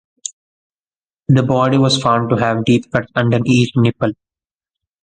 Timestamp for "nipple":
3.75-4.13